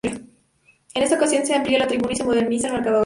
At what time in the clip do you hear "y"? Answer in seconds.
2.13-2.15